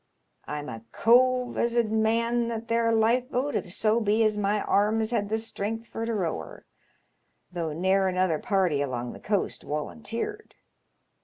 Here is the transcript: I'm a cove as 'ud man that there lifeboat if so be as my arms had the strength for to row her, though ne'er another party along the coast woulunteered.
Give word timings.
I'm 0.45 0.67
a 0.67 0.83
cove 0.91 1.59
as 1.59 1.77
'ud 1.77 1.91
man 1.91 2.47
that 2.47 2.69
there 2.69 2.91
lifeboat 2.91 3.53
if 3.55 3.71
so 3.71 3.99
be 3.99 4.23
as 4.23 4.35
my 4.35 4.63
arms 4.63 5.11
had 5.11 5.29
the 5.29 5.37
strength 5.37 5.87
for 5.89 6.07
to 6.07 6.15
row 6.15 6.39
her, 6.39 6.65
though 7.51 7.71
ne'er 7.71 8.07
another 8.07 8.39
party 8.39 8.81
along 8.81 9.13
the 9.13 9.19
coast 9.19 9.63
woulunteered. 9.63 10.55